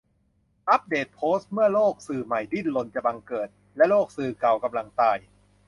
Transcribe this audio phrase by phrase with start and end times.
[0.69, 5.17] อัปเดตโพสต์ "เมื่อโลกสื่อใหม่ดิ้นรนจะบังเกิด และโลกสื่อเก่ากำลังตาย?"